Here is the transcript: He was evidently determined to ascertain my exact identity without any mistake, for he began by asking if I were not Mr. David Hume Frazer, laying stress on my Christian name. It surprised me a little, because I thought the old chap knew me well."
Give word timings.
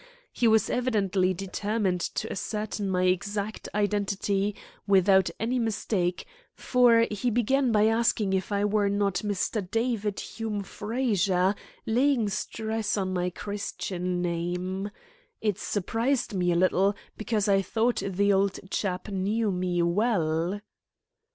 He 0.33 0.47
was 0.47 0.67
evidently 0.67 1.31
determined 1.31 2.01
to 2.15 2.31
ascertain 2.31 2.89
my 2.89 3.03
exact 3.03 3.69
identity 3.75 4.55
without 4.87 5.29
any 5.39 5.59
mistake, 5.59 6.25
for 6.55 7.05
he 7.11 7.29
began 7.29 7.71
by 7.71 7.85
asking 7.85 8.33
if 8.33 8.51
I 8.51 8.65
were 8.65 8.89
not 8.89 9.21
Mr. 9.23 9.61
David 9.69 10.19
Hume 10.19 10.63
Frazer, 10.63 11.53
laying 11.85 12.29
stress 12.29 12.97
on 12.97 13.13
my 13.13 13.29
Christian 13.29 14.23
name. 14.23 14.89
It 15.39 15.59
surprised 15.59 16.33
me 16.33 16.51
a 16.51 16.55
little, 16.55 16.95
because 17.15 17.47
I 17.47 17.61
thought 17.61 18.01
the 18.03 18.33
old 18.33 18.71
chap 18.71 19.07
knew 19.07 19.51
me 19.51 19.83
well." 19.83 20.61